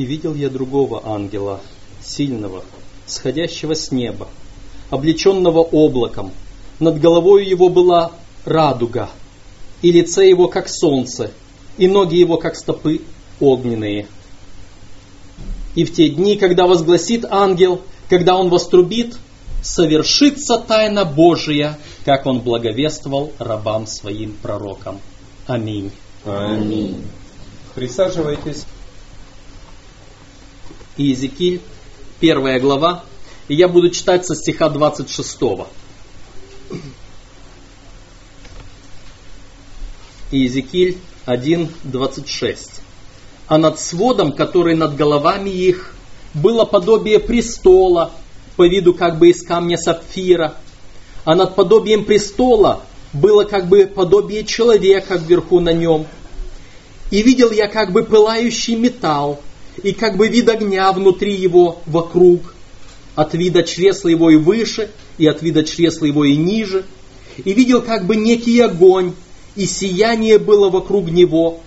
И 0.00 0.06
видел 0.06 0.34
я 0.34 0.48
другого 0.48 1.02
ангела, 1.04 1.60
сильного, 2.02 2.64
сходящего 3.04 3.74
с 3.74 3.92
неба, 3.92 4.28
облеченного 4.88 5.58
облаком. 5.58 6.32
Над 6.78 6.98
головой 6.98 7.46
его 7.46 7.68
была 7.68 8.10
радуга, 8.46 9.10
и 9.82 9.92
лице 9.92 10.26
его 10.26 10.48
как 10.48 10.70
солнце, 10.70 11.32
и 11.76 11.86
ноги 11.86 12.16
его 12.16 12.38
как 12.38 12.56
стопы 12.56 13.02
огненные. 13.40 14.06
И 15.74 15.84
в 15.84 15.92
те 15.92 16.08
дни, 16.08 16.36
когда 16.36 16.66
возгласит 16.66 17.26
ангел, 17.28 17.82
когда 18.08 18.38
он 18.38 18.48
вострубит, 18.48 19.18
совершится 19.62 20.56
тайна 20.56 21.04
Божия, 21.04 21.78
как 22.06 22.24
он 22.24 22.40
благовествовал 22.40 23.32
рабам 23.38 23.86
своим 23.86 24.32
пророкам. 24.32 24.98
Аминь. 25.46 25.92
Аминь. 26.24 27.04
Присаживайтесь. 27.74 28.64
Иезекииль, 31.00 31.62
первая 32.20 32.60
глава, 32.60 33.04
и 33.48 33.54
я 33.54 33.68
буду 33.68 33.88
читать 33.88 34.26
со 34.26 34.34
стиха 34.34 34.68
26. 34.68 35.38
Иезекииль 40.30 40.98
1.26. 41.24 42.58
А 43.48 43.56
над 43.56 43.80
сводом, 43.80 44.32
который 44.32 44.76
над 44.76 44.94
головами 44.94 45.48
их, 45.48 45.94
было 46.34 46.66
подобие 46.66 47.18
престола, 47.18 48.12
по 48.56 48.68
виду 48.68 48.92
как 48.92 49.18
бы 49.18 49.30
из 49.30 49.42
камня 49.42 49.78
сапфира, 49.78 50.56
а 51.24 51.34
над 51.34 51.54
подобием 51.54 52.04
престола 52.04 52.82
было 53.14 53.44
как 53.44 53.68
бы 53.68 53.86
подобие 53.86 54.44
человека 54.44 55.16
вверху 55.16 55.60
на 55.60 55.72
нем. 55.72 56.06
И 57.10 57.22
видел 57.22 57.50
я 57.52 57.68
как 57.68 57.90
бы 57.90 58.04
пылающий 58.04 58.76
металл, 58.76 59.40
и 59.82 59.92
как 59.92 60.16
бы 60.16 60.28
вид 60.28 60.48
огня 60.48 60.90
внутри 60.92 61.34
его 61.34 61.80
вокруг, 61.86 62.54
от 63.14 63.34
вида 63.34 63.62
чресла 63.62 64.08
его 64.08 64.30
и 64.30 64.36
выше, 64.36 64.90
и 65.18 65.26
от 65.26 65.42
вида 65.42 65.64
чресла 65.64 66.06
его 66.06 66.24
и 66.24 66.36
ниже. 66.36 66.84
И 67.44 67.52
видел 67.52 67.82
как 67.82 68.06
бы 68.06 68.16
некий 68.16 68.60
огонь, 68.60 69.14
и 69.56 69.66
сияние 69.66 70.38
было 70.38 70.70
вокруг 70.70 71.10
него. 71.10 71.60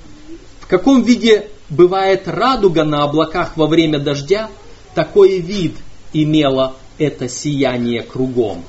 В 0.59 0.67
каком 0.67 1.03
виде 1.03 1.50
бывает 1.69 2.28
радуга 2.28 2.84
на 2.84 3.03
облаках 3.03 3.58
во 3.58 3.67
время 3.67 4.00
дождя, 4.00 4.50
такой 4.95 5.39
вид 5.39 5.75
имело 6.14 6.75
это 6.97 7.28
сияние 7.28 8.03
кругом. 8.03 8.64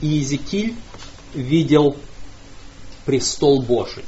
И 0.00 0.06
Иезекииль 0.06 0.74
видел 1.34 1.96
престол 3.04 3.62
Божий. 3.62 4.04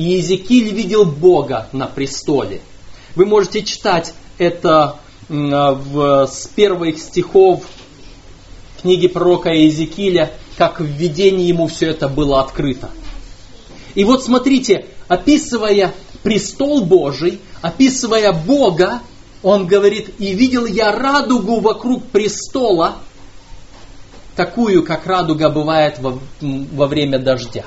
И 0.00 0.14
Иезекииль 0.14 0.72
видел 0.72 1.04
Бога 1.04 1.68
на 1.72 1.86
престоле. 1.86 2.62
Вы 3.16 3.26
можете 3.26 3.62
читать 3.62 4.14
это 4.38 4.96
в, 5.28 6.26
с 6.26 6.46
первых 6.46 6.98
стихов 6.98 7.64
книги 8.80 9.08
пророка 9.08 9.50
Иезекииля, 9.50 10.32
как 10.56 10.80
в 10.80 10.86
видении 10.86 11.48
ему 11.48 11.66
все 11.66 11.90
это 11.90 12.08
было 12.08 12.40
открыто. 12.40 12.88
И 13.94 14.04
вот 14.04 14.24
смотрите, 14.24 14.86
описывая 15.06 15.92
престол 16.22 16.82
Божий, 16.82 17.38
описывая 17.60 18.32
Бога, 18.32 19.00
он 19.42 19.66
говорит, 19.66 20.14
и 20.18 20.32
видел 20.32 20.64
я 20.64 20.92
радугу 20.92 21.60
вокруг 21.60 22.06
престола, 22.06 22.96
такую, 24.34 24.82
как 24.82 25.06
радуга 25.06 25.50
бывает 25.50 25.98
во, 25.98 26.18
во 26.40 26.86
время 26.86 27.18
дождя. 27.18 27.66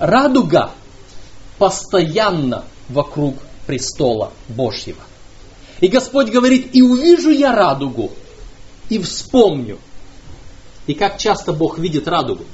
Радуга 0.00 0.70
постоянно 1.58 2.64
вокруг 2.88 3.36
престола 3.66 4.32
Божьего. 4.48 5.02
И 5.80 5.88
Господь 5.88 6.30
говорит, 6.30 6.74
и 6.74 6.80
увижу 6.80 7.30
я 7.30 7.54
радугу, 7.54 8.10
и 8.88 8.98
вспомню. 8.98 9.78
И 10.86 10.94
как 10.94 11.18
часто 11.18 11.52
Бог 11.52 11.78
видит 11.78 12.08
радугу? 12.08 12.44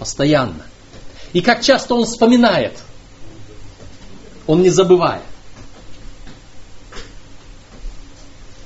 Постоянно. 0.00 0.64
И 1.32 1.40
как 1.40 1.62
часто 1.62 1.94
Он 1.94 2.04
вспоминает? 2.04 2.76
Он 4.48 4.60
не 4.60 4.70
забывает. 4.70 5.22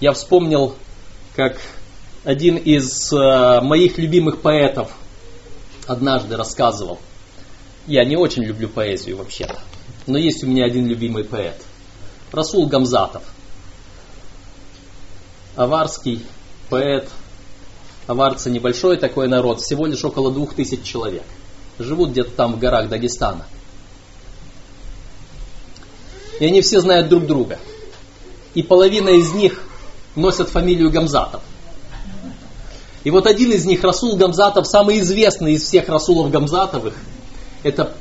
Я 0.00 0.12
вспомнил, 0.12 0.74
как 1.36 1.60
один 2.24 2.56
из 2.56 3.12
э, 3.12 3.60
моих 3.60 3.98
любимых 3.98 4.40
поэтов 4.40 4.90
однажды 5.86 6.36
рассказывал. 6.36 6.98
Я 7.86 8.04
не 8.04 8.16
очень 8.16 8.44
люблю 8.44 8.68
поэзию 8.68 9.16
вообще-то, 9.16 9.58
но 10.06 10.16
есть 10.16 10.44
у 10.44 10.46
меня 10.46 10.64
один 10.64 10.86
любимый 10.86 11.24
поэт. 11.24 11.60
Расул 12.30 12.66
Гамзатов. 12.66 13.22
Аварский 15.56 16.24
поэт. 16.70 17.08
Аварцы 18.06 18.50
небольшой 18.50 18.96
такой 18.96 19.28
народ, 19.28 19.60
всего 19.60 19.86
лишь 19.86 20.04
около 20.04 20.32
двух 20.32 20.54
тысяч 20.54 20.82
человек. 20.82 21.24
Живут 21.78 22.10
где-то 22.10 22.30
там 22.30 22.54
в 22.54 22.58
горах 22.58 22.88
Дагестана. 22.88 23.46
И 26.40 26.46
они 26.46 26.60
все 26.62 26.80
знают 26.80 27.08
друг 27.08 27.26
друга. 27.26 27.58
И 28.54 28.62
половина 28.62 29.10
из 29.10 29.32
них 29.32 29.62
носят 30.16 30.48
фамилию 30.48 30.90
Гамзатов. 30.90 31.42
И 33.04 33.10
вот 33.10 33.26
один 33.26 33.52
из 33.52 33.64
них, 33.64 33.82
Расул 33.82 34.16
Гамзатов, 34.16 34.66
самый 34.66 35.00
известный 35.00 35.54
из 35.54 35.64
всех 35.64 35.88
Расулов 35.88 36.30
Гамзатовых, 36.30 36.94
это 37.62 37.94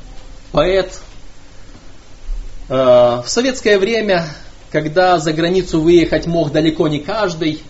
поэт. 0.50 1.00
Э, 2.68 3.22
в 3.24 3.24
советское 3.26 3.78
время, 3.78 4.26
когда 4.70 5.18
за 5.18 5.32
границу 5.32 5.80
выехать 5.80 6.26
мог 6.26 6.52
далеко 6.52 6.88
не 6.88 7.00
каждый, 7.00 7.62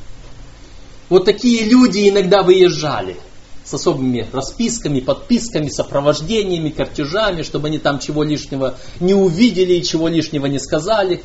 вот 1.08 1.24
такие 1.24 1.64
люди 1.64 2.08
иногда 2.08 2.42
выезжали 2.42 3.16
с 3.64 3.74
особыми 3.74 4.26
расписками, 4.32 5.00
подписками, 5.00 5.68
сопровождениями, 5.68 6.70
картежами, 6.70 7.42
чтобы 7.42 7.68
они 7.68 7.78
там 7.78 7.98
чего 7.98 8.22
лишнего 8.22 8.76
не 8.98 9.14
увидели 9.14 9.74
и 9.74 9.82
чего 9.82 10.08
лишнего 10.08 10.46
не 10.46 10.58
сказали. 10.58 11.22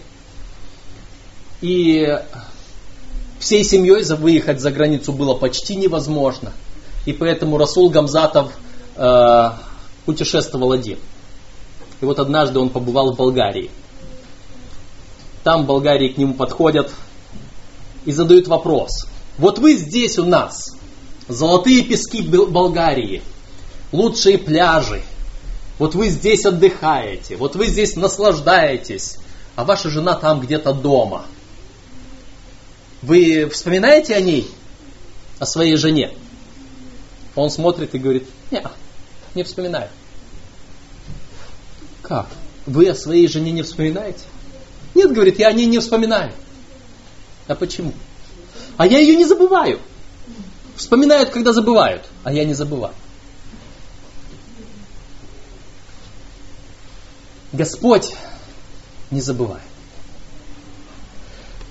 И 1.62 2.20
всей 3.40 3.64
семьей 3.64 4.04
выехать 4.16 4.60
за 4.60 4.72
границу 4.72 5.14
было 5.14 5.34
почти 5.34 5.76
невозможно. 5.76 6.54
И 7.06 7.14
поэтому 7.14 7.58
Расул 7.58 7.90
Гамзатов 7.90 8.52
э, 8.96 9.50
путешествовал 10.08 10.72
один. 10.72 10.98
И 12.02 12.06
вот 12.06 12.18
однажды 12.18 12.58
он 12.58 12.70
побывал 12.70 13.14
в 13.14 13.16
Болгарии. 13.16 13.70
Там 15.44 15.64
в 15.64 15.68
Болгарии 15.68 16.10
к 16.10 16.18
нему 16.18 16.34
подходят 16.34 16.92
и 18.06 18.12
задают 18.12 18.48
вопрос. 18.48 19.06
Вот 19.38 19.60
вы 19.60 19.76
здесь 19.76 20.18
у 20.18 20.26
нас, 20.26 20.76
золотые 21.28 21.84
пески 21.84 22.24
Болгарии, 22.24 23.22
лучшие 23.92 24.40
пляжи, 24.40 25.04
вот 25.78 25.94
вы 25.94 26.10
здесь 26.10 26.44
отдыхаете, 26.48 27.38
вот 27.38 27.56
вы 27.56 27.68
здесь 27.68 27.96
наслаждаетесь, 27.96 29.18
а 29.56 29.64
ваша 29.64 29.92
жена 29.92 30.16
там 30.16 30.40
где-то 30.40 30.74
дома– 30.74 31.28
вы 33.02 33.48
вспоминаете 33.50 34.16
о 34.16 34.22
ней, 34.22 34.50
о 35.40 35.46
своей 35.46 35.76
жене? 35.76 36.12
Он 37.36 37.50
смотрит 37.50 37.94
и 37.94 38.00
говорит, 38.00 38.28
нет, 38.50 38.66
не 39.36 39.44
вспоминаю. 39.44 39.90
Как? 42.02 42.28
Вы 42.66 42.90
о 42.90 42.96
своей 42.96 43.28
жене 43.28 43.52
не 43.52 43.64
вспоминаете? 43.64 44.24
Нет, 44.96 45.12
говорит, 45.12 45.40
я 45.40 45.48
о 45.48 45.54
ней 45.54 45.66
не 45.66 45.80
вспоминаю. 45.80 46.32
А 47.48 47.56
почему? 47.56 47.94
А 48.78 48.86
я 48.88 49.00
ее 49.00 49.16
не 49.16 49.26
забываю. 49.26 49.80
Вспоминают, 50.76 51.30
когда 51.30 51.54
забывают, 51.54 52.06
а 52.24 52.32
я 52.32 52.46
не 52.46 52.54
забываю. 52.54 52.94
Господь 57.52 58.14
не 59.10 59.22
забывает. 59.22 59.64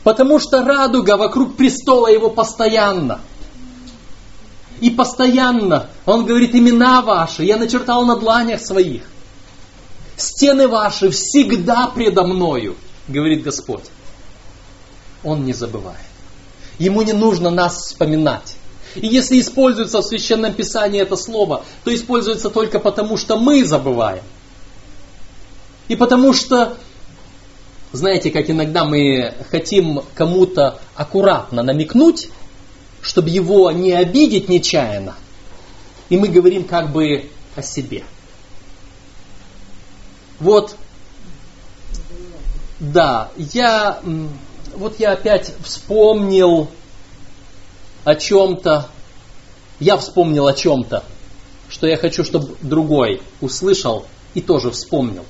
Потому 0.02 0.38
что 0.38 0.64
радуга 0.64 1.16
вокруг 1.16 1.56
престола 1.56 2.08
его 2.08 2.30
постоянно. 2.30 3.20
И 4.80 4.90
постоянно 4.90 5.88
он 6.04 6.26
говорит, 6.26 6.54
имена 6.54 7.02
ваши 7.02 7.44
я 7.44 7.56
начертал 7.56 8.04
на 8.04 8.16
дланях 8.16 8.60
своих. 8.60 9.02
Стены 10.16 10.68
ваши 10.68 11.10
всегда 11.10 11.88
предо 11.88 12.24
мною, 12.24 12.76
говорит 13.08 13.42
Господь. 13.42 13.84
Он 15.24 15.44
не 15.44 15.52
забывает. 15.52 15.98
Ему 16.78 17.02
не 17.02 17.12
нужно 17.12 17.50
нас 17.50 17.76
вспоминать. 17.76 18.56
И 18.94 19.06
если 19.06 19.40
используется 19.40 20.00
в 20.00 20.04
Священном 20.04 20.54
Писании 20.54 21.00
это 21.00 21.16
слово, 21.16 21.64
то 21.84 21.94
используется 21.94 22.50
только 22.50 22.78
потому, 22.78 23.16
что 23.16 23.38
мы 23.38 23.64
забываем. 23.64 24.22
И 25.88 25.96
потому 25.96 26.32
что 26.32 26.76
знаете, 27.92 28.30
как 28.30 28.50
иногда 28.50 28.84
мы 28.84 29.34
хотим 29.50 30.02
кому-то 30.14 30.78
аккуратно 30.94 31.62
намекнуть, 31.62 32.28
чтобы 33.06 33.30
его 33.30 33.70
не 33.70 33.92
обидеть 33.92 34.48
нечаянно, 34.48 35.14
и 36.08 36.16
мы 36.16 36.26
говорим 36.26 36.64
как 36.64 36.90
бы 36.90 37.30
о 37.54 37.62
себе. 37.62 38.02
Вот, 40.40 40.74
да, 42.80 43.30
я, 43.36 44.00
вот 44.74 44.98
я 44.98 45.12
опять 45.12 45.52
вспомнил 45.62 46.68
о 48.02 48.16
чем-то, 48.16 48.88
я 49.78 49.96
вспомнил 49.98 50.48
о 50.48 50.52
чем-то, 50.52 51.04
что 51.68 51.86
я 51.86 51.96
хочу, 51.96 52.24
чтобы 52.24 52.56
другой 52.60 53.22
услышал 53.40 54.04
и 54.34 54.40
тоже 54.40 54.72
вспомнил. 54.72 55.24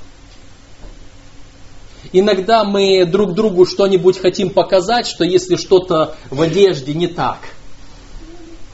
Иногда 2.13 2.65
мы 2.65 3.05
друг 3.05 3.35
другу 3.35 3.67
что-нибудь 3.67 4.19
хотим 4.19 4.49
показать, 4.49 5.07
что 5.07 5.25
если 5.25 5.57
что-то 5.57 6.17
в 6.31 6.41
одежде 6.41 6.95
не 6.95 7.07
так, 7.07 7.41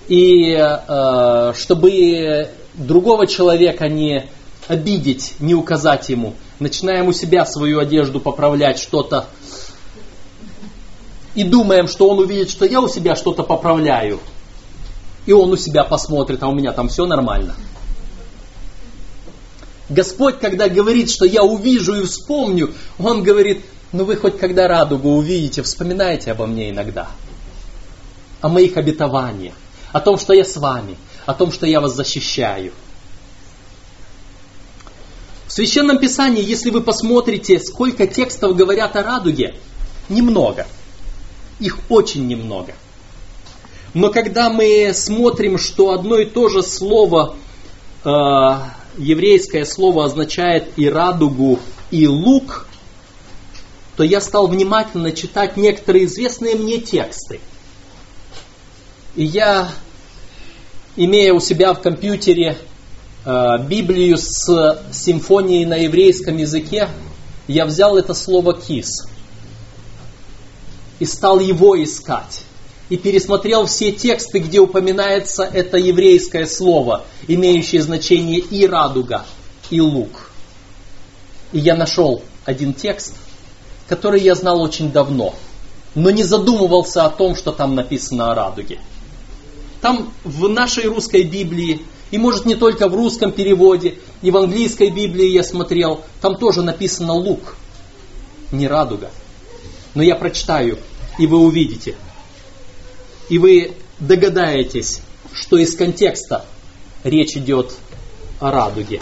и 0.08 0.54
э, 0.56 1.52
чтобы 1.56 2.48
другого 2.74 3.26
человека 3.26 3.88
не 3.88 4.28
обидеть, 4.68 5.34
не 5.40 5.54
указать 5.54 6.08
ему, 6.08 6.34
начинаем 6.58 7.08
у 7.08 7.12
себя 7.12 7.44
свою 7.44 7.78
одежду 7.78 8.20
поправлять 8.20 8.78
что-то, 8.78 9.26
и 11.34 11.44
думаем, 11.44 11.88
что 11.88 12.08
он 12.08 12.18
увидит, 12.18 12.50
что 12.50 12.66
я 12.66 12.80
у 12.80 12.88
себя 12.88 13.16
что-то 13.16 13.42
поправляю, 13.42 14.20
и 15.26 15.32
он 15.32 15.52
у 15.52 15.56
себя 15.56 15.84
посмотрит, 15.84 16.42
а 16.42 16.48
у 16.48 16.54
меня 16.54 16.72
там 16.72 16.88
все 16.88 17.06
нормально. 17.06 17.54
Господь, 19.88 20.38
когда 20.38 20.68
говорит, 20.68 21.10
что 21.10 21.24
я 21.24 21.42
увижу 21.42 21.94
и 21.94 22.04
вспомню, 22.04 22.72
Он 22.98 23.22
говорит, 23.22 23.64
ну 23.92 24.04
вы 24.04 24.16
хоть 24.16 24.38
когда 24.38 24.66
радугу 24.66 25.10
увидите, 25.10 25.62
вспоминайте 25.62 26.32
обо 26.32 26.46
мне 26.46 26.70
иногда. 26.70 27.08
О 28.40 28.48
моих 28.48 28.76
обетованиях, 28.76 29.54
о 29.92 30.00
том, 30.00 30.18
что 30.18 30.32
я 30.32 30.44
с 30.44 30.56
вами, 30.56 30.96
о 31.26 31.34
том, 31.34 31.52
что 31.52 31.66
я 31.66 31.80
вас 31.80 31.94
защищаю. 31.94 32.72
В 35.46 35.52
Священном 35.52 35.98
Писании, 35.98 36.42
если 36.42 36.70
вы 36.70 36.80
посмотрите, 36.80 37.60
сколько 37.60 38.06
текстов 38.06 38.56
говорят 38.56 38.96
о 38.96 39.02
радуге, 39.02 39.54
немного. 40.08 40.66
Их 41.60 41.78
очень 41.90 42.26
немного. 42.26 42.74
Но 43.94 44.10
когда 44.10 44.48
мы 44.48 44.92
смотрим, 44.94 45.58
что 45.58 45.90
одно 45.90 46.18
и 46.18 46.24
то 46.24 46.48
же 46.48 46.62
слово 46.62 47.36
э, 48.04 48.08
еврейское 48.96 49.66
слово 49.66 50.06
означает 50.06 50.70
и 50.76 50.88
радугу, 50.88 51.58
и 51.90 52.06
лук, 52.06 52.66
то 53.96 54.02
я 54.02 54.20
стал 54.20 54.46
внимательно 54.46 55.12
читать 55.12 55.56
некоторые 55.56 56.06
известные 56.06 56.56
мне 56.56 56.78
тексты. 56.78 57.40
И 59.14 59.24
я, 59.24 59.70
имея 60.96 61.32
у 61.32 61.40
себя 61.40 61.72
в 61.74 61.80
компьютере 61.80 62.58
э, 63.24 63.58
Библию 63.66 64.16
с 64.18 64.82
симфонией 64.92 65.64
на 65.64 65.74
еврейском 65.74 66.36
языке, 66.36 66.88
я 67.48 67.66
взял 67.66 67.96
это 67.96 68.14
слово 68.14 68.54
кис 68.54 69.06
и 70.98 71.04
стал 71.04 71.40
его 71.40 71.82
искать 71.82 72.44
и 72.88 72.96
пересмотрел 72.96 73.66
все 73.66 73.90
тексты, 73.90 74.38
где 74.38 74.60
упоминается 74.60 75.44
это 75.44 75.78
еврейское 75.78 76.46
слово, 76.46 77.04
имеющее 77.26 77.82
значение 77.82 78.38
и 78.38 78.66
радуга, 78.66 79.24
и 79.70 79.80
лук. 79.80 80.30
И 81.52 81.58
я 81.58 81.74
нашел 81.74 82.22
один 82.44 82.74
текст, 82.74 83.14
который 83.88 84.20
я 84.20 84.34
знал 84.34 84.60
очень 84.60 84.92
давно, 84.92 85.34
но 85.94 86.10
не 86.10 86.22
задумывался 86.22 87.04
о 87.04 87.10
том, 87.10 87.34
что 87.34 87.52
там 87.52 87.74
написано 87.74 88.30
о 88.30 88.34
радуге. 88.34 88.78
Там 89.82 90.10
в 90.24 90.48
нашей 90.48 90.86
русской 90.86 91.24
Библии, 91.24 91.82
и 92.10 92.16
может 92.16 92.46
не 92.46 92.54
только 92.54 92.88
в 92.88 92.94
русском 92.94 93.30
переводе, 93.32 93.98
и 94.22 94.30
в 94.30 94.36
английской 94.38 94.88
Библии 94.88 95.26
я 95.26 95.44
смотрел, 95.44 96.02
там 96.22 96.36
тоже 96.36 96.62
написано 96.62 97.12
лук, 97.12 97.56
не 98.50 98.66
радуга. 98.66 99.10
Но 99.94 100.02
я 100.02 100.16
прочитаю, 100.16 100.78
и 101.18 101.26
вы 101.26 101.36
увидите– 101.36 101.96
и 103.32 103.38
вы 103.38 103.72
догадаетесь, 103.98 105.00
что 105.32 105.56
из 105.56 105.74
контекста 105.74 106.44
речь 107.02 107.34
идет 107.34 107.72
о 108.40 108.50
радуге. 108.50 109.00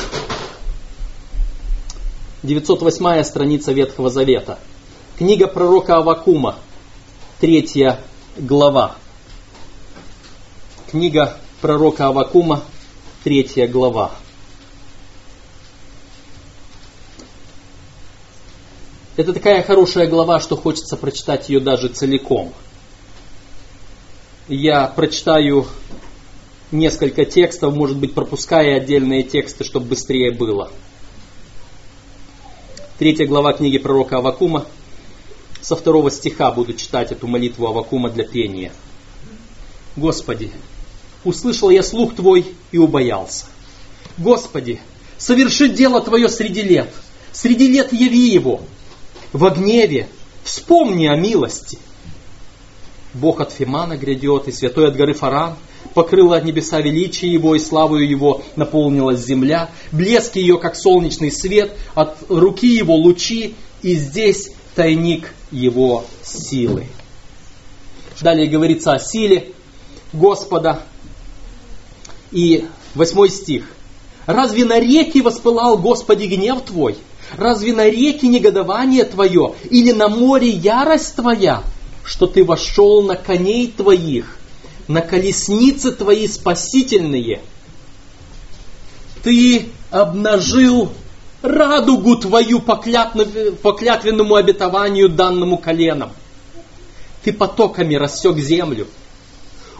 908 2.44 3.24
страница 3.24 3.72
Ветхого 3.72 4.08
Завета. 4.08 4.60
Книга 5.18 5.48
пророка 5.48 5.96
Авакума, 5.96 6.54
третья 7.40 7.98
глава. 8.36 8.94
Книга 10.90 11.36
пророка 11.60 12.08
Авакума, 12.08 12.62
третья 13.22 13.68
глава. 13.68 14.12
Это 19.16 19.32
такая 19.32 19.62
хорошая 19.62 20.08
глава, 20.08 20.40
что 20.40 20.56
хочется 20.56 20.96
прочитать 20.96 21.48
ее 21.48 21.60
даже 21.60 21.88
целиком– 21.88 22.52
я 24.50 24.88
прочитаю 24.88 25.68
несколько 26.72 27.24
текстов, 27.24 27.72
может 27.72 27.96
быть, 27.96 28.14
пропуская 28.14 28.78
отдельные 28.78 29.22
тексты, 29.22 29.62
чтобы 29.62 29.86
быстрее 29.86 30.32
было. 30.32 30.72
Третья 32.98 33.26
глава 33.26 33.52
книги 33.52 33.78
пророка 33.78 34.18
Авакума. 34.18 34.66
Со 35.60 35.76
второго 35.76 36.10
стиха 36.10 36.50
буду 36.50 36.72
читать 36.72 37.12
эту 37.12 37.28
молитву 37.28 37.68
Авакума 37.68 38.10
для 38.10 38.24
пения. 38.24 38.72
Господи, 39.96 40.50
услышал 41.24 41.70
я 41.70 41.82
слух 41.82 42.14
Твой 42.14 42.46
и 42.72 42.78
убоялся. 42.78 43.46
Господи, 44.18 44.80
соверши 45.18 45.68
дело 45.68 46.00
Твое 46.00 46.28
среди 46.28 46.62
лет, 46.62 46.92
среди 47.32 47.68
лет 47.68 47.92
яви 47.92 48.30
его. 48.30 48.60
В 49.32 49.48
гневе 49.50 50.08
вспомни 50.44 51.06
о 51.06 51.16
милости– 51.16 51.78
Бог 53.14 53.40
от 53.40 53.52
Фимана 53.52 53.96
грядет, 53.96 54.48
и 54.48 54.52
святой 54.52 54.88
от 54.88 54.96
горы 54.96 55.14
Фаран. 55.14 55.56
Покрыла 55.94 56.36
от 56.36 56.44
небеса 56.44 56.80
величие 56.80 57.32
его, 57.32 57.56
и 57.56 57.58
славою 57.58 58.08
его 58.08 58.42
наполнилась 58.54 59.24
земля. 59.24 59.70
Блеск 59.90 60.36
ее, 60.36 60.58
как 60.58 60.76
солнечный 60.76 61.32
свет, 61.32 61.76
от 61.94 62.16
руки 62.28 62.68
его 62.68 62.94
лучи, 62.94 63.54
и 63.82 63.94
здесь 63.94 64.52
тайник 64.76 65.32
его 65.50 66.04
силы. 66.22 66.86
Далее 68.20 68.46
говорится 68.46 68.92
о 68.92 68.98
силе 68.98 69.52
Господа. 70.12 70.82
И 72.32 72.66
восьмой 72.94 73.30
стих. 73.30 73.64
Разве 74.26 74.64
на 74.64 74.78
реки 74.78 75.20
воспылал 75.20 75.78
Господи 75.78 76.26
гнев 76.26 76.62
Твой? 76.62 76.96
Разве 77.36 77.72
на 77.72 77.88
реки 77.88 78.26
негодование 78.26 79.04
Твое? 79.04 79.54
Или 79.70 79.92
на 79.92 80.08
море 80.08 80.48
ярость 80.48 81.16
Твоя? 81.16 81.62
что 82.10 82.26
ты 82.26 82.44
вошел 82.44 83.02
на 83.02 83.14
коней 83.14 83.70
твоих, 83.70 84.36
на 84.88 85.00
колесницы 85.00 85.92
твои 85.92 86.26
спасительные. 86.26 87.40
Ты 89.22 89.68
обнажил 89.90 90.90
радугу 91.40 92.16
твою 92.16 92.60
по 92.60 92.76
клятвенному 92.76 94.34
обетованию 94.34 95.08
данному 95.08 95.56
коленам. 95.56 96.10
Ты 97.22 97.32
потоками 97.32 97.94
рассек 97.94 98.38
землю– 98.38 98.88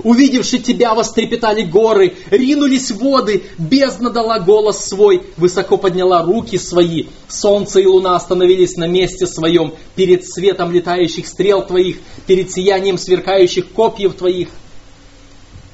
Увидевши 0.03 0.59
тебя, 0.59 0.95
вострепетали 0.95 1.63
горы, 1.63 2.15
ринулись 2.31 2.91
воды, 2.91 3.45
бездна 3.59 4.11
дала 4.11 4.39
голос 4.39 4.85
свой, 4.85 5.25
высоко 5.37 5.77
подняла 5.77 6.23
руки 6.23 6.59
свои. 6.59 7.07
Солнце 7.29 7.81
и 7.81 7.87
луна 7.87 8.17
остановились 8.17 8.77
на 8.77 8.87
месте 8.87 9.27
своем, 9.27 9.75
перед 9.97 10.27
светом 10.27 10.73
летающих 10.73 11.27
стрел 11.27 11.65
твоих, 11.67 11.99
перед 12.27 12.51
сиянием 12.51 12.99
сверкающих 12.99 13.73
копьев 13.73 14.15
твоих. 14.15 14.49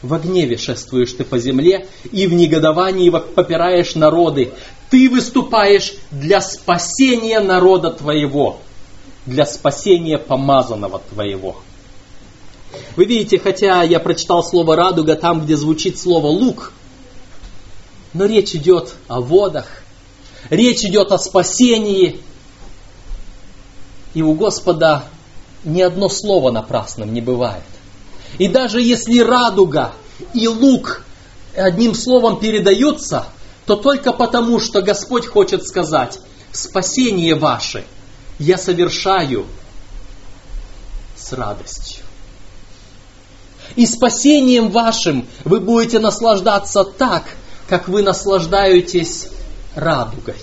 В 0.02 0.18
гневе 0.18 0.56
шествуешь 0.56 1.12
ты 1.12 1.24
по 1.24 1.38
земле, 1.38 1.86
и 2.10 2.26
в 2.26 2.32
негодовании 2.32 3.10
попираешь 3.10 3.94
народы. 3.94 4.50
Ты 4.90 5.08
выступаешь 5.08 5.94
для 6.10 6.40
спасения 6.40 7.40
народа 7.40 7.90
твоего, 7.90 8.60
для 9.24 9.46
спасения 9.46 10.18
помазанного 10.18 11.00
твоего. 11.10 11.56
Вы 12.96 13.04
видите, 13.04 13.38
хотя 13.38 13.82
я 13.82 14.00
прочитал 14.00 14.42
слово 14.42 14.76
радуга 14.76 15.16
там, 15.16 15.44
где 15.44 15.56
звучит 15.56 15.98
слово 15.98 16.28
лук, 16.28 16.72
но 18.14 18.24
речь 18.24 18.54
идет 18.54 18.94
о 19.08 19.20
водах, 19.20 19.66
речь 20.48 20.84
идет 20.84 21.12
о 21.12 21.18
спасении. 21.18 22.20
И 24.14 24.22
у 24.22 24.32
Господа 24.32 25.04
ни 25.64 25.82
одно 25.82 26.08
слово 26.08 26.50
напрасным 26.50 27.12
не 27.12 27.20
бывает. 27.20 27.62
И 28.38 28.48
даже 28.48 28.80
если 28.80 29.20
радуга 29.20 29.92
и 30.32 30.48
лук 30.48 31.04
одним 31.54 31.94
словом 31.94 32.38
передаются, 32.38 33.26
то 33.66 33.76
только 33.76 34.12
потому, 34.12 34.60
что 34.60 34.80
Господь 34.80 35.26
хочет 35.26 35.66
сказать, 35.66 36.18
спасение 36.52 37.34
ваше 37.34 37.84
я 38.38 38.56
совершаю 38.56 39.46
с 41.16 41.32
радостью 41.32 42.05
и 43.74 43.86
спасением 43.86 44.70
вашим 44.70 45.26
вы 45.44 45.60
будете 45.60 45.98
наслаждаться 45.98 46.84
так, 46.84 47.24
как 47.68 47.88
вы 47.88 48.02
наслаждаетесь 48.02 49.28
радугой. 49.74 50.36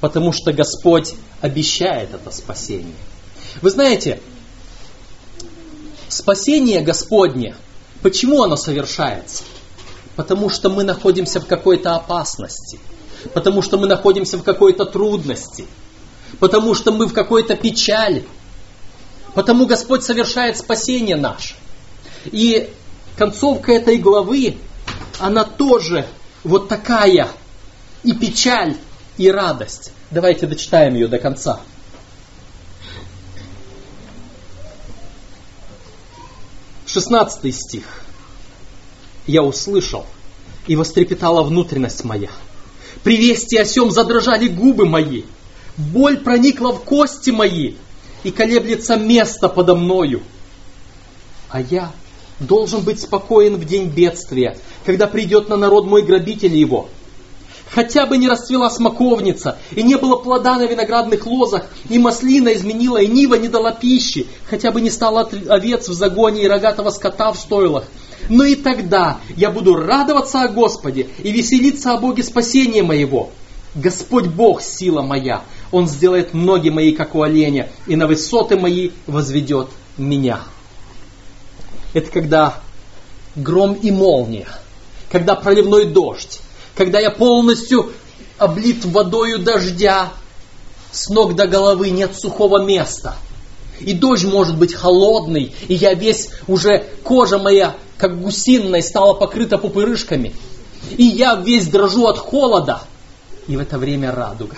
потому 0.00 0.32
что 0.32 0.52
Господь 0.52 1.14
обещает 1.40 2.12
это 2.12 2.30
спасение. 2.30 2.92
Вы 3.62 3.70
знаете, 3.70 4.20
спасение 6.08 6.82
Господне, 6.82 7.56
почему 8.02 8.42
оно 8.42 8.56
совершается? 8.56 9.44
Потому 10.14 10.50
что 10.50 10.68
мы 10.68 10.84
находимся 10.84 11.40
в 11.40 11.46
какой-то 11.46 11.94
опасности, 11.96 12.78
потому 13.32 13.62
что 13.62 13.78
мы 13.78 13.86
находимся 13.86 14.36
в 14.36 14.42
какой-то 14.42 14.84
трудности, 14.84 15.66
потому 16.38 16.74
что 16.74 16.92
мы 16.92 17.06
в 17.06 17.14
какой-то 17.14 17.56
печали, 17.56 18.26
потому 19.34 19.66
Господь 19.66 20.04
совершает 20.04 20.56
спасение 20.56 21.16
наше. 21.16 21.54
И 22.26 22.70
концовка 23.16 23.72
этой 23.72 23.98
главы, 23.98 24.56
она 25.18 25.44
тоже 25.44 26.06
вот 26.42 26.68
такая 26.68 27.28
и 28.02 28.12
печаль, 28.12 28.76
и 29.16 29.30
радость. 29.30 29.92
Давайте 30.10 30.46
дочитаем 30.46 30.94
ее 30.94 31.08
до 31.08 31.18
конца. 31.18 31.60
Шестнадцатый 36.86 37.52
стих. 37.52 38.02
Я 39.26 39.42
услышал, 39.42 40.06
и 40.66 40.76
вострепетала 40.76 41.42
внутренность 41.42 42.04
моя. 42.04 42.30
При 43.02 43.16
вести 43.16 43.56
о 43.56 43.64
сем 43.64 43.90
задрожали 43.90 44.48
губы 44.48 44.86
мои. 44.86 45.22
Боль 45.76 46.18
проникла 46.18 46.72
в 46.72 46.84
кости 46.84 47.30
мои, 47.30 47.74
и 48.24 48.30
колеблется 48.30 48.96
место 48.96 49.48
подо 49.48 49.76
мною. 49.76 50.22
А 51.50 51.60
я 51.60 51.92
должен 52.40 52.80
быть 52.80 53.00
спокоен 53.00 53.56
в 53.56 53.64
день 53.64 53.88
бедствия, 53.88 54.58
когда 54.84 55.06
придет 55.06 55.48
на 55.48 55.56
народ 55.56 55.86
мой 55.86 56.02
грабитель 56.02 56.56
его. 56.56 56.88
Хотя 57.70 58.06
бы 58.06 58.18
не 58.18 58.28
расцвела 58.28 58.70
смоковница, 58.70 59.58
и 59.74 59.82
не 59.82 59.96
было 59.96 60.16
плода 60.16 60.56
на 60.56 60.66
виноградных 60.66 61.26
лозах, 61.26 61.66
и 61.88 61.98
маслина 61.98 62.52
изменила, 62.54 62.98
и 62.98 63.06
нива 63.06 63.34
не 63.34 63.48
дала 63.48 63.72
пищи, 63.72 64.26
хотя 64.48 64.70
бы 64.70 64.80
не 64.80 64.90
стало 64.90 65.28
овец 65.48 65.88
в 65.88 65.92
загоне 65.92 66.44
и 66.44 66.48
рогатого 66.48 66.90
скота 66.90 67.32
в 67.32 67.38
стойлах. 67.38 67.84
Но 68.28 68.44
и 68.44 68.54
тогда 68.54 69.18
я 69.36 69.50
буду 69.50 69.74
радоваться 69.74 70.42
о 70.42 70.48
Господе 70.48 71.08
и 71.22 71.32
веселиться 71.32 71.92
о 71.92 71.98
Боге 71.98 72.22
спасения 72.22 72.82
моего. 72.82 73.30
Господь 73.74 74.26
Бог, 74.26 74.62
сила 74.62 75.02
моя, 75.02 75.42
Он 75.70 75.88
сделает 75.88 76.34
ноги 76.34 76.68
мои, 76.68 76.92
как 76.92 77.14
у 77.14 77.22
оленя, 77.22 77.68
и 77.86 77.96
на 77.96 78.06
высоты 78.06 78.56
мои 78.56 78.90
возведет 79.06 79.68
меня. 79.96 80.40
Это 81.92 82.10
когда 82.10 82.60
гром 83.36 83.74
и 83.74 83.90
молния, 83.90 84.48
когда 85.10 85.34
проливной 85.34 85.86
дождь, 85.86 86.40
когда 86.74 86.98
я 87.00 87.10
полностью 87.10 87.92
облит 88.38 88.84
водою 88.84 89.38
дождя, 89.38 90.12
с 90.92 91.08
ног 91.08 91.34
до 91.34 91.46
головы 91.46 91.90
нет 91.90 92.16
сухого 92.16 92.62
места. 92.62 93.16
И 93.80 93.92
дождь 93.92 94.24
может 94.24 94.56
быть 94.56 94.72
холодный, 94.72 95.54
и 95.66 95.74
я 95.74 95.94
весь 95.94 96.30
уже, 96.46 96.86
кожа 97.02 97.38
моя, 97.38 97.74
как 97.98 98.20
гусиная, 98.20 98.82
стала 98.82 99.14
покрыта 99.14 99.58
пупырышками. 99.58 100.34
И 100.96 101.04
я 101.04 101.34
весь 101.34 101.66
дрожу 101.68 102.06
от 102.06 102.18
холода. 102.18 102.82
И 103.48 103.56
в 103.56 103.60
это 103.60 103.78
время 103.78 104.12
радуга. 104.12 104.56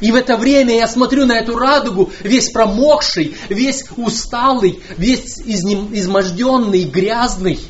И 0.00 0.10
в 0.10 0.14
это 0.14 0.36
время 0.36 0.74
я 0.76 0.88
смотрю 0.88 1.24
на 1.26 1.38
эту 1.38 1.56
радугу, 1.56 2.10
весь 2.20 2.50
промокший, 2.50 3.36
весь 3.48 3.84
усталый, 3.96 4.80
весь 4.96 5.38
изможденный, 5.38 6.84
грязный. 6.84 7.60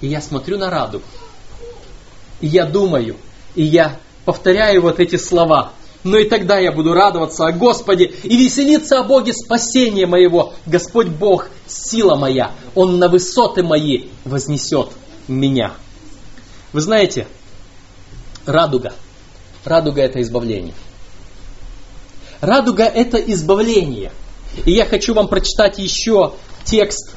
И 0.00 0.06
я 0.06 0.20
смотрю 0.20 0.58
на 0.58 0.70
радугу. 0.70 1.04
И 2.40 2.46
я 2.46 2.66
думаю, 2.66 3.16
и 3.54 3.62
я 3.62 3.98
повторяю 4.24 4.82
вот 4.82 5.00
эти 5.00 5.16
слова. 5.16 5.72
Но 6.04 6.18
и 6.18 6.28
тогда 6.28 6.58
я 6.58 6.70
буду 6.70 6.94
радоваться 6.94 7.46
о 7.46 7.52
Господе 7.52 8.12
и 8.22 8.36
веселиться 8.36 9.00
о 9.00 9.02
Боге 9.02 9.32
спасения 9.32 10.06
моего. 10.06 10.54
Господь 10.64 11.08
Бог, 11.08 11.48
сила 11.66 12.14
моя, 12.14 12.52
Он 12.76 12.98
на 12.98 13.08
высоты 13.08 13.64
мои 13.64 14.04
вознесет 14.24 14.90
меня. 15.26 15.72
Вы 16.72 16.80
знаете, 16.80 17.26
радуга. 18.44 18.92
Радуга 19.64 20.02
это 20.02 20.20
избавление. 20.20 20.74
Радуга 22.40 22.84
это 22.84 23.18
избавление. 23.18 24.12
И 24.64 24.72
я 24.72 24.84
хочу 24.84 25.14
вам 25.14 25.28
прочитать 25.28 25.78
еще 25.78 26.34
текст 26.64 27.14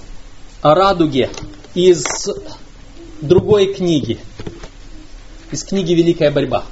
о 0.62 0.76
радуге 0.76 1.30
из 1.74 2.06
другой 3.22 3.74
книги 3.74 4.20
из 5.52 5.64
книги 5.64 5.94
«Великая 5.94 6.32
борьба». 6.32 6.64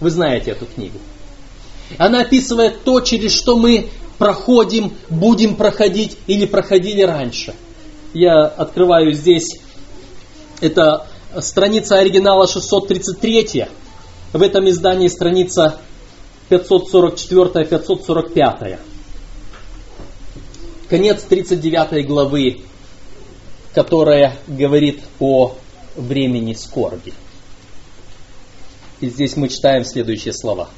Вы 0.00 0.10
знаете 0.10 0.50
эту 0.50 0.66
книгу. 0.66 0.98
Она 1.98 2.20
описывает 2.20 2.84
то, 2.84 3.00
через 3.00 3.32
что 3.32 3.56
мы 3.56 3.88
проходим, 4.18 4.92
будем 5.08 5.56
проходить 5.56 6.16
или 6.26 6.46
проходили 6.46 7.02
раньше. 7.02 7.54
Я 8.12 8.44
открываю 8.44 9.12
здесь, 9.12 9.60
это 10.60 11.06
страница 11.40 11.98
оригинала 11.98 12.46
633, 12.46 13.66
в 14.32 14.42
этом 14.42 14.68
издании 14.68 15.08
страница 15.08 15.78
544-545. 16.50 18.78
Конец 20.88 21.22
39 21.22 22.06
главы, 22.06 22.60
которая 23.74 24.36
говорит 24.46 25.00
о 25.18 25.56
времени 25.96 26.54
скорби. 26.54 27.12
И 29.00 29.08
здесь 29.08 29.36
мы 29.36 29.48
читаем 29.48 29.84
следующие 29.84 30.32
слова. 30.32 30.68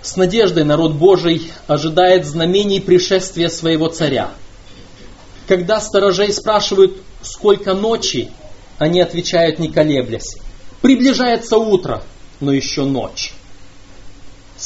С 0.00 0.14
надеждой 0.16 0.62
народ 0.64 0.94
Божий 0.94 1.50
ожидает 1.66 2.24
знамений 2.24 2.80
пришествия 2.80 3.48
своего 3.48 3.88
царя. 3.88 4.30
Когда 5.48 5.80
сторожей 5.80 6.32
спрашивают, 6.32 6.98
сколько 7.20 7.74
ночи, 7.74 8.30
они 8.78 9.00
отвечают, 9.00 9.58
не 9.58 9.72
колеблясь. 9.72 10.36
Приближается 10.80 11.58
утро, 11.58 12.04
но 12.38 12.52
еще 12.52 12.84
ночь. 12.84 13.32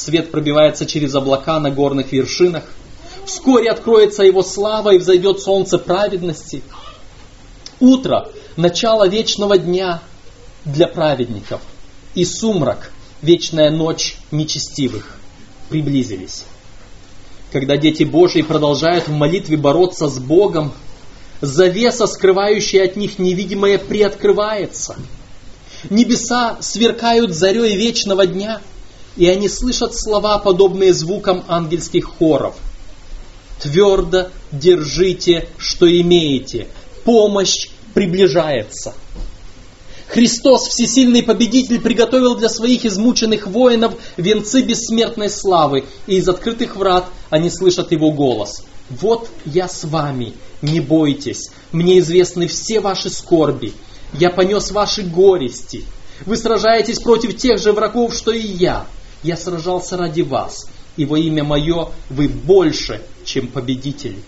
Свет 0.03 0.31
пробивается 0.31 0.85
через 0.85 1.15
облака 1.15 1.61
на 1.61 1.71
горных 1.71 2.11
вершинах. 2.11 2.65
Вскоре 3.25 3.71
откроется 3.71 4.23
его 4.23 4.43
слава 4.43 4.93
и 4.93 4.97
взойдет 4.97 5.39
солнце 5.39 5.77
праведности. 5.77 6.61
Утро– 7.79 8.29
начало 8.57 9.07
вечного 9.07 9.57
дня 9.57 10.01
для 10.65 10.87
праведников– 10.87 11.61
и 12.15 12.25
сумрак, 12.25 12.91
вечная 13.21 13.71
ночь 13.71 14.17
нечестивых 14.31 15.17
приблизились. 15.69 16.43
Когда 17.53 17.77
дети 17.77 18.03
Божьи 18.03 18.41
продолжают 18.41 19.07
в 19.07 19.11
молитве 19.13 19.55
бороться 19.55 20.09
с 20.09 20.19
Богом, 20.19 20.73
завеса, 21.39 22.07
скрывающая 22.07 22.83
от 22.83 22.97
них 22.97 23.19
невидимое, 23.19 23.77
приоткрывается. 23.77 24.97
Небеса 25.89 26.57
сверкают 26.59 27.33
зарей 27.33 27.77
вечного 27.77 28.27
дня, 28.27 28.61
и 29.15 29.27
они 29.27 29.47
слышат 29.47 29.95
слова, 29.95 30.39
подобные 30.39 30.93
звукам 30.93 31.43
ангельских 31.47 32.05
хоров. 32.17 32.55
Твердо 33.61 34.29
держите, 34.51 35.47
что 35.57 35.89
имеете. 35.89 36.67
Помощь 37.03 37.69
приближается. 37.93 38.93
Христос, 40.07 40.67
всесильный 40.67 41.23
победитель, 41.23 41.79
приготовил 41.79 42.35
для 42.35 42.49
своих 42.49 42.85
измученных 42.85 43.47
воинов 43.47 43.95
венцы 44.17 44.61
бессмертной 44.61 45.29
славы, 45.29 45.85
и 46.05 46.17
из 46.17 46.27
открытых 46.27 46.75
врат 46.75 47.05
они 47.29 47.49
слышат 47.49 47.91
Его 47.91 48.11
голос. 48.11 48.63
«Вот 48.89 49.29
я 49.45 49.67
с 49.67 49.85
вами, 49.85 50.33
не 50.61 50.81
бойтесь, 50.81 51.49
мне 51.71 51.99
известны 51.99 52.47
все 52.47 52.79
ваши 52.79 53.09
скорби, 53.09 53.73
я 54.13 54.29
понес 54.29 54.71
ваши 54.71 55.01
горести. 55.01 55.83
Вы 56.25 56.37
сражаетесь 56.37 56.99
против 56.99 57.35
тех 57.37 57.59
же 57.59 57.71
врагов, 57.71 58.13
что 58.13 58.31
и 58.31 58.45
я. 58.45 58.85
Я 59.23 59.37
сражался 59.37 59.97
ради 59.97 60.21
вас, 60.21 60.67
и 60.97 61.05
во 61.05 61.17
имя 61.17 61.43
мое 61.43 61.89
вы 62.09 62.27
больше, 62.27 63.01
чем 63.25 63.47
победители». 63.47 64.19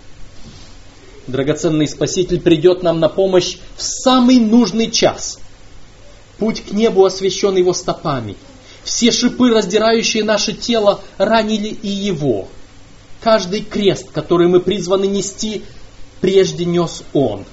Драгоценный 1.28 1.88
Спаситель 1.88 2.40
придет 2.40 2.84
нам 2.84 3.00
на 3.00 3.10
помощь 3.10 3.58
в 3.76 3.82
самый 3.82 4.40
нужный 4.40 4.92
час– 4.92 5.40
Путь 6.38 6.64
к 6.66 6.72
небу 6.72 7.06
освящен 7.06 7.56
его 7.56 7.74
стопами. 7.74 8.36
Все 8.84 9.12
шипы, 9.12 9.50
раздирающие 9.50 10.24
наше 10.24 10.54
тело, 10.54 11.02
ранили 11.18 11.70
и 11.70 11.88
его. 11.88 12.48
Каждый 13.22 13.62
крест, 13.62 14.12
который 14.12 14.48
мы 14.48 14.60
призваны 14.60 15.06
нести, 15.06 15.64
прежде 16.22 16.66
нес 16.66 17.04
он. 17.14 17.46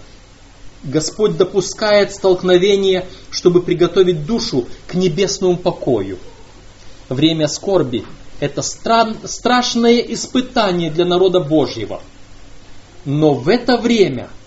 Господь 0.83 1.37
допускает 1.37 2.13
столкновение, 2.13 3.07
чтобы 3.31 3.63
приготовить 3.63 4.27
душу 4.27 4.67
к 4.89 4.95
небесному 4.95 5.57
покою. 5.57 6.19
Время 7.13 7.49
скорби– 7.49 8.05
это 8.41 8.63
стран, 8.63 9.17
страшное 9.25 9.99
испытание 9.99 10.91
для 10.91 11.05
народа 11.05 11.41
Божьего. 11.41 12.03
Но 13.05 13.35
в 13.35 13.49
это 13.49 13.77
время– 13.77 14.29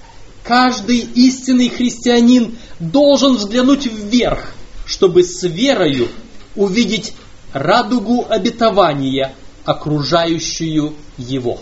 Каждый 0.46 1.00
истинный 1.00 1.70
христианин 1.70 2.56
должен 2.80 3.36
взглянуть 3.36 3.88
вверх, 3.88 4.54
чтобы 4.86 5.24
с 5.24 5.42
верою 5.42 6.08
увидеть 6.56 7.16
радугу 7.52 8.28
обетования, 8.30 9.34
окружающую 9.66 10.94
его. 11.18 11.60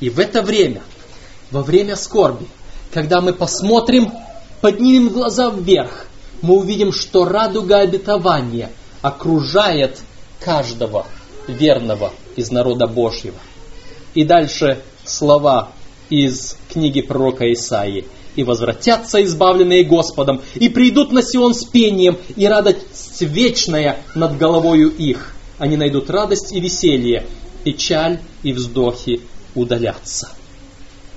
И 0.00 0.08
в 0.08 0.18
это 0.18 0.40
время, 0.40 0.80
во 1.50 1.62
время 1.62 1.94
скорби, 1.94 2.46
когда 2.90 3.20
мы 3.20 3.34
посмотрим, 3.34 4.10
поднимем 4.62 5.10
глаза 5.10 5.50
вверх, 5.50 6.06
мы 6.40 6.56
увидим, 6.56 6.90
что 6.90 7.26
радуга 7.26 7.80
обетования 7.80 8.72
окружает 9.02 9.98
каждого 10.40 11.06
верного 11.46 12.12
из 12.36 12.50
народа 12.50 12.86
Божьего. 12.86 13.38
И 14.14 14.24
дальше 14.24 14.82
слова 15.04 15.70
из 16.08 16.56
книги 16.72 17.00
пророка 17.00 17.50
Исаии. 17.52 18.06
«И 18.36 18.44
возвратятся 18.44 19.22
избавленные 19.24 19.82
Господом, 19.82 20.40
и 20.54 20.68
придут 20.68 21.10
на 21.10 21.20
Сион 21.20 21.52
с 21.52 21.64
пением, 21.64 22.16
и 22.36 22.46
радость 22.46 23.20
вечная 23.20 23.98
над 24.14 24.38
головою 24.38 24.88
их. 24.88 25.34
Они 25.58 25.76
найдут 25.76 26.08
радость 26.10 26.52
и 26.52 26.60
веселье, 26.60 27.26
печаль 27.64 28.20
и 28.44 28.52
вздохи 28.52 29.20
удалятся». 29.56 30.28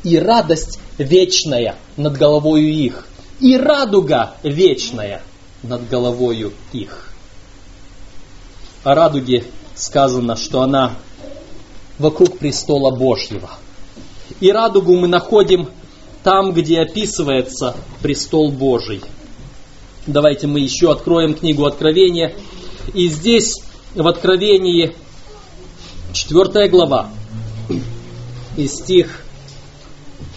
И 0.04 0.18
радость 0.18 0.80
вечная 0.98 1.75
над 1.98 2.18
головою 2.18 2.68
их, 2.68 3.08
и 3.40 3.56
радуга 3.58 4.34
вечная 4.42 5.22
над 5.62 5.88
головою 5.88 6.52
их. 6.74 7.12
О 8.84 8.96
радуге 8.96 9.46
сказано, 9.75 10.36
что 10.36 10.62
она 10.62 10.96
вокруг 12.00 12.38
престола 12.38 12.94
Божьего. 12.94 13.50
И 14.42 14.52
радугу 14.52 14.98
мы 14.98 15.08
находим 15.08 15.70
там, 16.24 16.52
где 16.52 16.82
описывается 16.82 17.75
престол 18.02 18.52
Божий. 18.52 19.02
Давайте 20.06 20.48
мы 20.48 20.60
еще 20.60 20.92
откроем 20.92 21.34
книгу 21.34 21.66
Откровения. 21.66 22.36
И 22.94 23.08
здесь 23.08 23.63
в 23.96 24.06
Откровении 24.06 24.94
4 26.12 26.68
глава 26.68 27.10
и 28.58 28.68
стих 28.68 29.24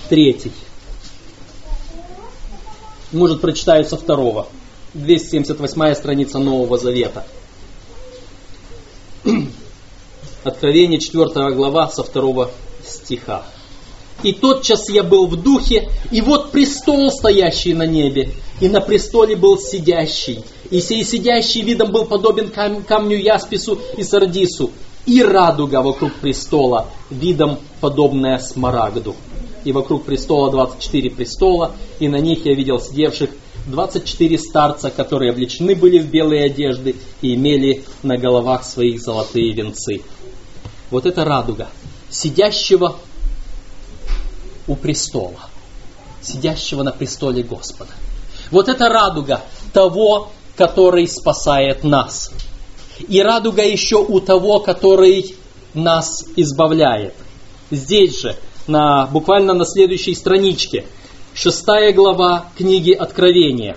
3. 0.09 0.53
Может, 3.11 3.41
прочитаю 3.41 3.85
со 3.85 3.97
второго. 3.97 4.47
278 4.95 5.95
страница 5.95 6.39
Нового 6.39 6.79
Завета. 6.79 7.27
Откровение 10.47 11.01
4 11.01 11.55
глава 11.57 11.89
со 11.89 12.05
2 12.05 12.51
стиха. 12.87 13.43
И 14.23 14.33
тотчас 14.33 14.89
я 14.89 15.03
был 15.03 15.27
в 15.27 15.35
духе, 15.43 15.91
и 16.13 16.21
вот 16.21 16.53
престол, 16.53 17.11
стоящий 17.11 17.75
на 17.75 17.85
небе, 17.85 18.31
и 18.61 18.69
на 18.69 18.81
престоле 18.81 19.35
был 19.35 19.59
сидящий. 19.59 20.45
И 20.71 20.81
сей 20.81 21.03
сидящий 21.03 21.63
видом 21.63 21.91
был 21.91 22.05
подобен 22.05 22.51
кам- 22.51 22.85
камню 22.85 23.19
яспису 23.19 23.81
и 23.97 24.05
сардису, 24.05 24.71
и 25.05 25.21
радуга 25.21 25.83
вокруг 25.83 26.13
престола, 26.15 26.91
видом 27.11 27.59
подобная 27.81 28.39
смарагду. 28.39 29.17
И 29.65 29.73
вокруг 29.73 30.05
престола 30.05 30.53
24 30.53 31.11
престола, 31.11 31.73
и 31.99 32.07
на 32.07 32.21
них 32.21 32.47
я 32.47 32.55
видел 32.55 32.79
сидевших 32.79 33.31
24 33.67 34.39
старца, 34.39 34.91
которые 34.91 35.33
облечены 35.33 35.75
были 35.75 35.99
в 35.99 36.09
белые 36.09 36.45
одежды 36.45 36.95
и 37.21 37.35
имели 37.35 37.83
на 38.05 38.17
головах 38.17 38.65
своих 38.65 39.01
золотые 39.01 39.53
венцы. 39.53 40.03
Вот 40.91 41.07
это 41.07 41.25
радуга 41.25 41.69
сидящего 42.11 42.97
у 44.67 44.77
престола, 44.77 45.49
сидящего 46.23 46.83
на 46.83 46.93
престоле 46.93 47.43
Господа. 47.43 47.91
Вот 48.51 48.69
это 48.69 48.89
радуга 48.89 49.43
того, 49.73 50.31
который 50.57 51.09
спасает 51.09 51.85
нас. 51.85 52.33
И 53.09 53.21
радуга 53.21 53.63
еще 53.63 53.97
у 53.97 54.21
того, 54.21 54.61
который 54.61 55.37
нас 55.75 56.25
избавляет. 56.37 57.15
Здесь 57.71 58.21
же, 58.23 58.37
на, 58.67 59.07
буквально 59.07 59.53
на 59.53 59.67
следующей 59.67 60.15
страничке, 60.15 60.87
шестая 61.35 61.93
глава 61.93 62.47
книги 62.57 62.93
Откровения. 62.93 63.77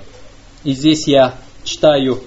И 0.64 0.74
здесь 0.74 1.08
я 1.08 1.36
читаю 1.64 2.22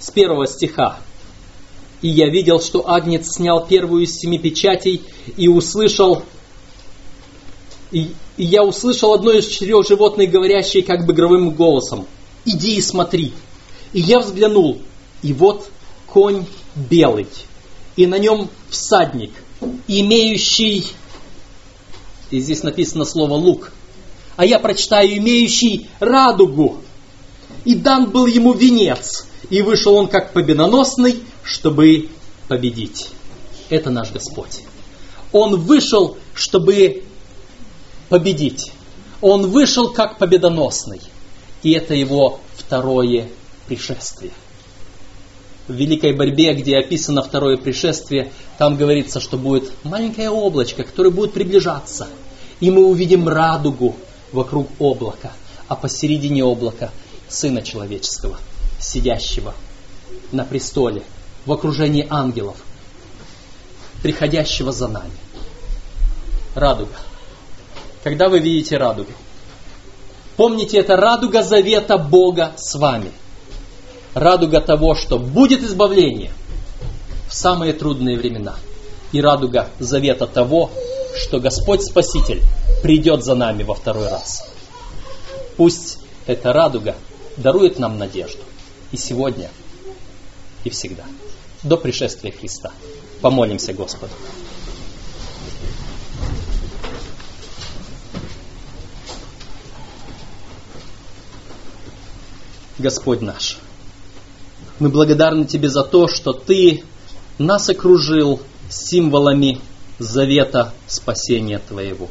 с 0.00 0.10
первого 0.10 0.46
стиха. 0.46 0.98
«И 2.02 2.08
я 2.08 2.28
видел, 2.28 2.60
что 2.60 2.88
Агнец 2.90 3.36
снял 3.36 3.66
первую 3.66 4.04
из 4.04 4.16
семи 4.16 4.38
печатей 4.38 5.02
и 5.36 5.48
услышал, 5.48 6.22
и, 7.92 8.12
и 8.36 8.44
я 8.44 8.64
услышал 8.64 9.12
одно 9.12 9.32
из 9.32 9.46
четырех 9.46 9.86
животных, 9.86 10.30
говорящее 10.30 10.82
как 10.82 11.06
бы 11.06 11.12
гровым 11.12 11.50
голосом, 11.50 12.06
«Иди 12.44 12.76
и 12.76 12.80
смотри». 12.80 13.32
И 13.92 14.00
я 14.00 14.20
взглянул, 14.20 14.80
и 15.22 15.32
вот 15.32 15.68
конь 16.06 16.46
белый, 16.74 17.26
и 17.96 18.06
на 18.06 18.18
нем 18.18 18.48
всадник, 18.68 19.32
имеющий, 19.88 20.86
и 22.30 22.40
здесь 22.40 22.62
написано 22.62 23.04
слово 23.04 23.34
«лук», 23.34 23.72
а 24.36 24.46
я 24.46 24.58
прочитаю 24.58 25.18
«имеющий 25.18 25.88
радугу». 25.98 26.78
И 27.64 27.74
дан 27.74 28.10
был 28.10 28.26
ему 28.26 28.54
венец, 28.54 29.26
и 29.50 29.62
вышел 29.62 29.94
он 29.94 30.08
как 30.08 30.32
победоносный, 30.32 31.22
чтобы 31.42 32.08
победить. 32.48 33.10
Это 33.68 33.90
наш 33.90 34.10
Господь. 34.12 34.62
Он 35.32 35.60
вышел, 35.60 36.16
чтобы 36.34 37.04
победить. 38.08 38.72
Он 39.20 39.48
вышел 39.50 39.92
как 39.92 40.18
победоносный. 40.18 41.00
И 41.62 41.72
это 41.72 41.94
его 41.94 42.40
второе 42.56 43.28
пришествие. 43.66 44.32
В 45.68 45.74
великой 45.74 46.14
борьбе, 46.14 46.54
где 46.54 46.78
описано 46.78 47.22
второе 47.22 47.56
пришествие, 47.56 48.32
там 48.58 48.76
говорится, 48.76 49.20
что 49.20 49.36
будет 49.36 49.70
маленькое 49.84 50.30
облачко, 50.30 50.84
которое 50.84 51.10
будет 51.10 51.32
приближаться. 51.32 52.08
И 52.60 52.70
мы 52.70 52.86
увидим 52.86 53.28
радугу 53.28 53.94
вокруг 54.32 54.68
облака, 54.78 55.32
а 55.68 55.76
посередине 55.76 56.44
облака 56.44 56.90
Сына 57.28 57.62
Человеческого– 57.62 58.38
сидящего 58.80 59.54
на 60.32 60.44
престоле 60.44 61.02
в 61.46 61.52
окружении 61.52 62.06
ангелов, 62.08 62.56
приходящего 64.02 64.72
за 64.72 64.88
нами. 64.88 65.12
Радуга. 66.54 66.94
Когда 68.02 68.28
вы 68.28 68.40
видите 68.40 68.76
радугу? 68.76 69.12
Помните, 70.36 70.78
это 70.78 70.96
радуга 70.96 71.42
завета 71.42 71.98
Бога 71.98 72.52
с 72.56 72.74
вами. 72.74 73.12
Радуга 74.14 74.60
того, 74.60 74.94
что 74.94 75.18
будет 75.18 75.62
избавление 75.62 76.32
в 77.28 77.34
самые 77.34 77.72
трудные 77.72 78.16
времена. 78.16 78.56
И 79.12 79.20
радуга 79.20 79.68
завета 79.78 80.26
того, 80.26 80.70
что 81.16 81.40
Господь 81.40 81.82
Спаситель 81.82 82.42
придет 82.82 83.24
за 83.24 83.34
нами 83.34 83.62
во 83.62 83.74
второй 83.74 84.08
раз. 84.08 84.50
Пусть 85.56 85.98
эта 86.26 86.52
радуга 86.52 86.96
дарует 87.36 87.78
нам 87.78 87.98
надежду 87.98 88.40
и 88.92 88.96
сегодня, 88.96 89.50
и 90.64 90.70
всегда, 90.70 91.04
до 91.62 91.76
пришествия 91.76 92.32
Христа. 92.32 92.72
Помолимся 93.20 93.72
Господу. 93.72 94.12
Господь 102.78 103.20
наш, 103.20 103.58
мы 104.78 104.88
благодарны 104.88 105.44
Тебе 105.44 105.68
за 105.68 105.84
то, 105.84 106.08
что 106.08 106.32
Ты 106.32 106.82
нас 107.38 107.68
окружил 107.68 108.40
символами 108.70 109.60
завета 109.98 110.72
спасения 110.86 111.58
Твоего. 111.58 112.08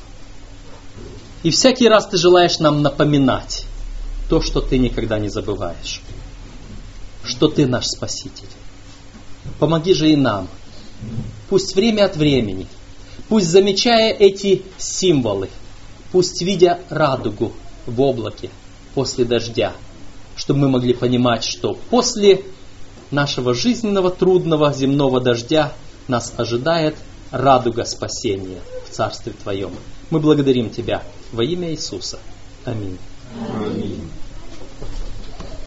И 1.41 1.49
всякий 1.49 1.87
раз 1.87 2.07
Ты 2.07 2.17
желаешь 2.17 2.59
нам 2.59 2.83
напоминать 2.83 3.65
то, 4.29 4.41
что 4.41 4.61
Ты 4.61 4.77
никогда 4.77 5.17
не 5.17 5.29
забываешь 5.29 6.01
что 7.23 7.47
Ты 7.47 7.67
наш 7.67 7.87
Спаситель. 7.87 8.47
Помоги 9.59 9.93
же 9.93 10.09
и 10.11 10.15
нам. 10.15 10.47
Пусть 11.49 11.75
время 11.75 12.05
от 12.05 12.15
времени, 12.15 12.67
пусть 13.27 13.47
замечая 13.47 14.13
эти 14.13 14.63
символы, 14.77 15.49
пусть 16.11 16.41
видя 16.41 16.79
радугу 16.89 17.53
в 17.85 18.01
облаке 18.01 18.49
после 18.93 19.25
дождя, 19.25 19.73
чтобы 20.35 20.61
мы 20.61 20.69
могли 20.69 20.93
понимать, 20.93 21.43
что 21.43 21.77
после 21.89 22.43
нашего 23.11 23.53
жизненного 23.53 24.11
трудного 24.11 24.73
земного 24.73 25.19
дождя 25.19 25.73
нас 26.07 26.33
ожидает 26.37 26.95
радуга 27.31 27.85
спасения 27.85 28.61
в 28.87 28.93
Царстве 28.93 29.33
Твоем. 29.33 29.71
Мы 30.09 30.19
благодарим 30.19 30.69
Тебя 30.69 31.03
во 31.31 31.43
имя 31.43 31.71
Иисуса. 31.71 32.19
Аминь. 32.65 32.97
Аминь. 33.55 34.09